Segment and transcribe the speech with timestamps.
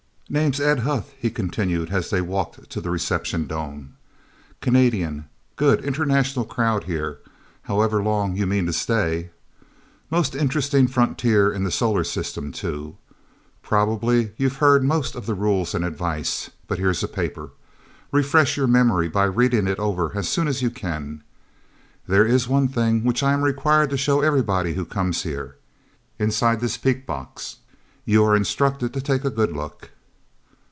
[0.33, 3.97] "Name's Ed Huth," he continued, as they walked to the reception dome.
[4.61, 5.25] "Canadian.
[5.57, 7.19] Good, international crowd here
[7.63, 9.31] however long you mean to stay.
[10.09, 12.95] Most interesting frontier in the solar system, too.
[13.61, 16.49] Probably you've heard most of the rules and advice.
[16.65, 17.51] But here's a paper.
[18.13, 21.23] Refresh your memory by reading it over as soon as you can.
[22.07, 25.57] There is one thing which I am required to show everybody who comes here.
[26.19, 27.57] Inside this peek box.
[28.05, 29.89] You are instructed to take a good look."